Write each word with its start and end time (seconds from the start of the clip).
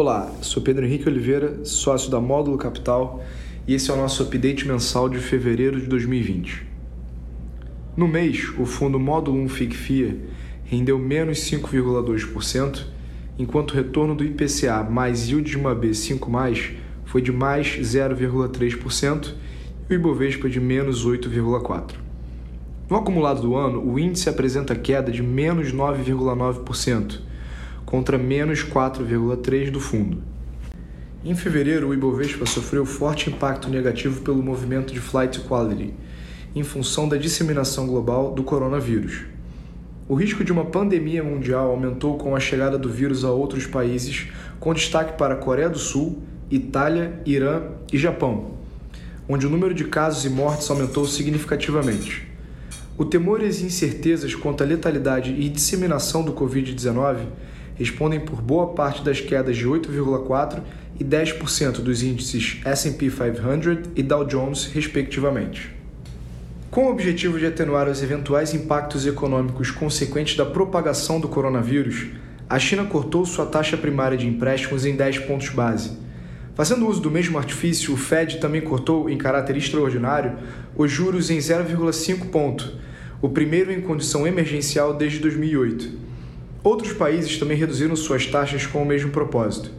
Olá, 0.00 0.30
sou 0.42 0.62
Pedro 0.62 0.86
Henrique 0.86 1.08
Oliveira, 1.08 1.64
sócio 1.64 2.08
da 2.08 2.20
Módulo 2.20 2.56
Capital, 2.56 3.20
e 3.66 3.74
esse 3.74 3.90
é 3.90 3.92
o 3.92 3.96
nosso 3.96 4.22
update 4.22 4.64
mensal 4.64 5.08
de 5.08 5.18
fevereiro 5.18 5.80
de 5.80 5.88
2020. 5.88 6.64
No 7.96 8.06
mês, 8.06 8.48
o 8.56 8.64
fundo 8.64 9.00
Módulo 9.00 9.36
1 9.40 9.48
FICFIA 9.48 10.16
rendeu 10.62 11.00
menos 11.00 11.38
5,2%, 11.38 12.84
enquanto 13.40 13.72
o 13.72 13.74
retorno 13.74 14.14
do 14.14 14.22
IPCA 14.22 14.84
mais 14.88 15.28
yield 15.28 15.50
de 15.50 15.56
uma 15.56 15.74
B 15.74 15.88
5+, 15.88 16.74
foi 17.04 17.20
de 17.20 17.32
mais 17.32 17.66
0,3% 17.66 19.34
e 19.90 19.92
o 19.92 19.96
Ibovespa 19.96 20.48
de 20.48 20.60
menos 20.60 21.04
8,4%. 21.04 21.96
No 22.88 22.98
acumulado 22.98 23.42
do 23.42 23.56
ano, 23.56 23.84
o 23.84 23.98
índice 23.98 24.28
apresenta 24.28 24.76
queda 24.76 25.10
de 25.10 25.24
menos 25.24 25.72
9,9%, 25.72 27.26
contra 27.88 28.18
menos 28.18 28.62
4,3% 28.62 29.70
do 29.70 29.80
fundo. 29.80 30.22
Em 31.24 31.34
fevereiro, 31.34 31.88
o 31.88 31.94
Ibovespa 31.94 32.44
sofreu 32.44 32.84
forte 32.84 33.30
impacto 33.30 33.70
negativo 33.70 34.20
pelo 34.20 34.42
movimento 34.42 34.92
de 34.92 35.00
flight 35.00 35.40
quality, 35.40 35.94
em 36.54 36.62
função 36.62 37.08
da 37.08 37.16
disseminação 37.16 37.86
global 37.86 38.34
do 38.34 38.42
coronavírus. 38.42 39.22
O 40.06 40.14
risco 40.14 40.44
de 40.44 40.52
uma 40.52 40.66
pandemia 40.66 41.24
mundial 41.24 41.70
aumentou 41.70 42.18
com 42.18 42.36
a 42.36 42.40
chegada 42.40 42.76
do 42.76 42.90
vírus 42.90 43.24
a 43.24 43.30
outros 43.30 43.66
países, 43.66 44.26
com 44.60 44.74
destaque 44.74 45.16
para 45.16 45.36
Coreia 45.36 45.70
do 45.70 45.78
Sul, 45.78 46.22
Itália, 46.50 47.18
Irã 47.24 47.70
e 47.90 47.96
Japão, 47.96 48.50
onde 49.26 49.46
o 49.46 49.50
número 49.50 49.72
de 49.72 49.84
casos 49.84 50.26
e 50.26 50.28
mortes 50.28 50.70
aumentou 50.70 51.06
significativamente. 51.06 52.28
O 52.98 53.06
temor 53.06 53.42
e 53.42 53.46
as 53.46 53.62
incertezas 53.62 54.34
quanto 54.34 54.62
à 54.62 54.66
letalidade 54.66 55.30
e 55.32 55.48
disseminação 55.48 56.22
do 56.22 56.34
Covid-19 56.34 57.28
respondem 57.78 58.20
por 58.20 58.42
boa 58.42 58.68
parte 58.68 59.04
das 59.04 59.20
quedas 59.20 59.56
de 59.56 59.66
8,4% 59.66 60.60
e 60.98 61.04
10% 61.04 61.80
dos 61.80 62.02
índices 62.02 62.60
SP 62.66 63.08
500 63.08 63.90
e 63.94 64.02
Dow 64.02 64.24
Jones, 64.24 64.66
respectivamente. 64.66 65.70
Com 66.70 66.86
o 66.86 66.90
objetivo 66.90 67.38
de 67.38 67.46
atenuar 67.46 67.88
os 67.88 68.02
eventuais 68.02 68.52
impactos 68.52 69.06
econômicos 69.06 69.70
consequentes 69.70 70.36
da 70.36 70.44
propagação 70.44 71.20
do 71.20 71.28
coronavírus, 71.28 72.08
a 72.50 72.58
China 72.58 72.84
cortou 72.84 73.24
sua 73.24 73.46
taxa 73.46 73.76
primária 73.76 74.18
de 74.18 74.26
empréstimos 74.26 74.84
em 74.84 74.96
10 74.96 75.20
pontos 75.20 75.50
base. 75.50 75.92
Fazendo 76.54 76.88
uso 76.88 77.00
do 77.00 77.10
mesmo 77.10 77.38
artifício, 77.38 77.94
o 77.94 77.96
Fed 77.96 78.38
também 78.38 78.60
cortou, 78.60 79.08
em 79.08 79.16
caráter 79.16 79.56
extraordinário, 79.56 80.36
os 80.76 80.90
juros 80.90 81.30
em 81.30 81.38
0,5 81.38 82.30
ponto, 82.30 82.74
o 83.22 83.28
primeiro 83.28 83.70
em 83.70 83.80
condição 83.80 84.26
emergencial 84.26 84.92
desde 84.92 85.20
2008. 85.20 86.07
Outros 86.62 86.92
países 86.92 87.38
também 87.38 87.56
reduziram 87.56 87.94
suas 87.94 88.26
taxas 88.26 88.66
com 88.66 88.82
o 88.82 88.86
mesmo 88.86 89.10
propósito. 89.10 89.70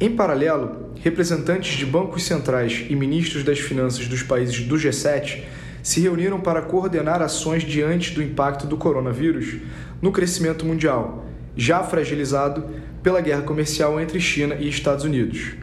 Em 0.00 0.14
paralelo, 0.14 0.90
representantes 1.02 1.76
de 1.76 1.86
bancos 1.86 2.24
centrais 2.24 2.84
e 2.88 2.96
ministros 2.96 3.44
das 3.44 3.58
finanças 3.58 4.06
dos 4.08 4.22
países 4.22 4.60
do 4.60 4.76
G7 4.76 5.42
se 5.82 6.00
reuniram 6.00 6.40
para 6.40 6.62
coordenar 6.62 7.22
ações 7.22 7.62
diante 7.62 8.12
do 8.12 8.22
impacto 8.22 8.66
do 8.66 8.76
coronavírus 8.76 9.58
no 10.02 10.10
crescimento 10.10 10.66
mundial, 10.66 11.24
já 11.56 11.82
fragilizado 11.82 12.64
pela 13.02 13.20
guerra 13.20 13.42
comercial 13.42 14.00
entre 14.00 14.20
China 14.20 14.56
e 14.56 14.68
Estados 14.68 15.04
Unidos. 15.04 15.54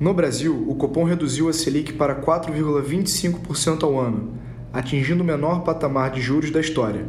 No 0.00 0.14
Brasil, 0.14 0.64
o 0.66 0.74
Copom 0.74 1.04
reduziu 1.04 1.48
a 1.48 1.52
Selic 1.52 1.92
para 1.92 2.14
4,25% 2.14 3.82
ao 3.82 4.00
ano, 4.00 4.32
atingindo 4.72 5.22
o 5.22 5.26
menor 5.26 5.64
patamar 5.64 6.10
de 6.10 6.22
juros 6.22 6.50
da 6.50 6.60
história. 6.60 7.04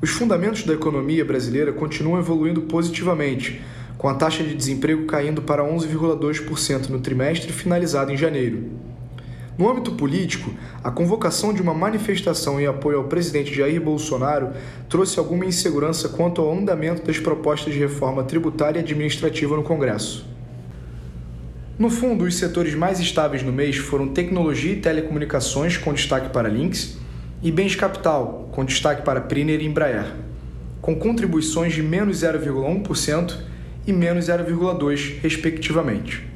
Os 0.00 0.10
fundamentos 0.10 0.62
da 0.62 0.74
economia 0.74 1.24
brasileira 1.24 1.72
continuam 1.72 2.20
evoluindo 2.20 2.62
positivamente, 2.62 3.60
com 3.96 4.08
a 4.08 4.14
taxa 4.14 4.44
de 4.44 4.54
desemprego 4.54 5.06
caindo 5.06 5.42
para 5.42 5.64
11,2% 5.64 6.88
no 6.88 7.00
trimestre 7.00 7.52
finalizado 7.52 8.12
em 8.12 8.16
janeiro. 8.16 8.70
No 9.58 9.68
âmbito 9.68 9.90
político, 9.90 10.54
a 10.84 10.90
convocação 10.92 11.52
de 11.52 11.60
uma 11.60 11.74
manifestação 11.74 12.60
em 12.60 12.66
apoio 12.66 12.98
ao 12.98 13.04
presidente 13.08 13.52
Jair 13.52 13.80
Bolsonaro 13.80 14.50
trouxe 14.88 15.18
alguma 15.18 15.44
insegurança 15.44 16.08
quanto 16.10 16.40
ao 16.40 16.56
andamento 16.56 17.04
das 17.04 17.18
propostas 17.18 17.74
de 17.74 17.80
reforma 17.80 18.22
tributária 18.22 18.78
e 18.78 18.82
administrativa 18.84 19.56
no 19.56 19.64
Congresso. 19.64 20.24
No 21.76 21.90
fundo, 21.90 22.24
os 22.24 22.36
setores 22.36 22.76
mais 22.76 23.00
estáveis 23.00 23.42
no 23.42 23.52
mês 23.52 23.76
foram 23.76 24.06
tecnologia 24.06 24.74
e 24.74 24.80
telecomunicações, 24.80 25.76
com 25.76 25.92
destaque 25.92 26.28
para 26.28 26.48
Links, 26.48 26.96
e 27.42 27.52
bens 27.52 27.76
capital, 27.76 28.48
com 28.52 28.64
destaque 28.64 29.02
para 29.02 29.20
Priner 29.20 29.60
e 29.60 29.66
Embraer, 29.66 30.12
com 30.82 30.96
contribuições 30.96 31.72
de 31.72 31.82
menos 31.82 32.18
0,1% 32.18 33.36
e 33.86 33.92
menos 33.92 34.26
0,2%, 34.26 35.20
respectivamente. 35.20 36.26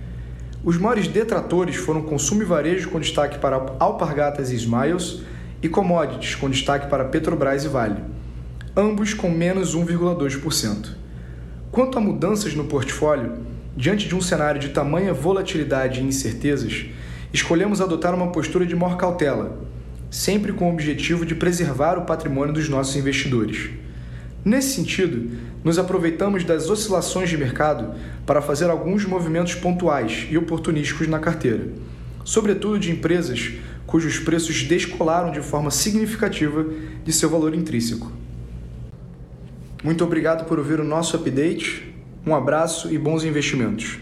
Os 0.64 0.78
maiores 0.78 1.08
detratores 1.08 1.74
foram 1.74 2.02
consumo 2.02 2.42
e 2.42 2.44
varejo, 2.44 2.88
com 2.88 3.00
destaque 3.00 3.38
para 3.38 3.74
Alpargatas 3.80 4.52
e 4.52 4.54
Smiles, 4.54 5.22
e 5.60 5.68
commodities, 5.68 6.36
com 6.36 6.48
destaque 6.48 6.88
para 6.88 7.04
Petrobras 7.04 7.64
e 7.64 7.68
Vale, 7.68 8.02
ambos 8.76 9.12
com 9.12 9.28
menos 9.28 9.76
1,2%. 9.76 10.90
Quanto 11.70 11.98
a 11.98 12.00
mudanças 12.00 12.54
no 12.54 12.64
portfólio, 12.64 13.38
diante 13.76 14.06
de 14.06 14.14
um 14.14 14.20
cenário 14.20 14.60
de 14.60 14.68
tamanha 14.68 15.12
volatilidade 15.12 16.00
e 16.00 16.04
incertezas, 16.04 16.86
escolhemos 17.32 17.80
adotar 17.80 18.14
uma 18.14 18.30
postura 18.30 18.66
de 18.66 18.76
maior 18.76 18.96
cautela 18.96 19.71
sempre 20.12 20.52
com 20.52 20.68
o 20.68 20.72
objetivo 20.72 21.24
de 21.24 21.34
preservar 21.34 21.96
o 21.96 22.04
patrimônio 22.04 22.52
dos 22.52 22.68
nossos 22.68 22.94
investidores. 22.94 23.70
Nesse 24.44 24.74
sentido, 24.74 25.38
nos 25.64 25.78
aproveitamos 25.78 26.44
das 26.44 26.68
oscilações 26.68 27.30
de 27.30 27.38
mercado 27.38 27.94
para 28.26 28.42
fazer 28.42 28.68
alguns 28.68 29.06
movimentos 29.06 29.54
pontuais 29.54 30.26
e 30.30 30.36
oportunísticos 30.36 31.08
na 31.08 31.18
carteira, 31.18 31.66
sobretudo 32.24 32.78
de 32.78 32.90
empresas 32.92 33.52
cujos 33.86 34.18
preços 34.18 34.62
descolaram 34.64 35.32
de 35.32 35.40
forma 35.40 35.70
significativa 35.70 36.66
de 37.02 37.12
seu 37.12 37.30
valor 37.30 37.54
intrínseco. 37.54 38.12
Muito 39.82 40.04
obrigado 40.04 40.44
por 40.46 40.58
ouvir 40.58 40.78
o 40.78 40.84
nosso 40.84 41.16
update, 41.16 41.90
um 42.26 42.34
abraço 42.34 42.92
e 42.92 42.98
bons 42.98 43.24
investimentos. 43.24 43.98